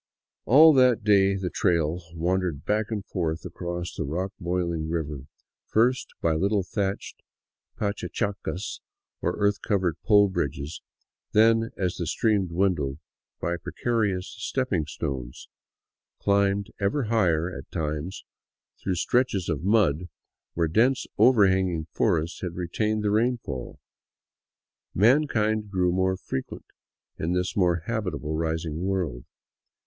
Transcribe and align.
"All 0.45 0.73
that 0.73 1.03
day 1.03 1.35
the 1.35 1.51
trail, 1.51 2.01
wandering 2.15 2.63
back 2.65 2.87
and 2.89 3.05
forth 3.05 3.45
across 3.45 3.93
the 3.93 4.03
rock 4.03 4.33
boiling" 4.39 4.89
river," 4.89 5.27
first 5.67 6.07
by 6.23 6.33
little 6.33 6.63
thatched 6.63 7.21
pachachacas, 7.79 8.81
or 9.21 9.33
earth 9.37 9.61
covered 9.61 10.01
pole 10.03 10.27
bridges, 10.27 10.81
then, 11.33 11.69
as 11.77 11.97
the 11.97 12.07
stream 12.07 12.47
dwindled, 12.47 12.97
by 13.39 13.57
precarious 13.57 14.35
stepping 14.39 14.87
stones, 14.87 15.47
climbed 16.17 16.71
ever 16.79 17.03
higher, 17.03 17.55
at 17.55 17.69
times 17.69 18.25
through 18.81 18.95
stretches 18.95 19.49
of 19.49 19.61
mud 19.63 20.09
where 20.55 20.67
dense 20.67 21.05
overhanging 21.19 21.85
forests 21.91 22.41
had 22.41 22.55
retained 22.55 23.03
the 23.03 23.11
rainfall. 23.11 23.79
Mankind 24.95 25.69
grew 25.69 25.91
more 25.91 26.17
frequent 26.17 26.65
in 27.19 27.33
this 27.33 27.55
more 27.55 27.81
habitable, 27.85 28.35
rising 28.35 28.81
world. 28.83 29.25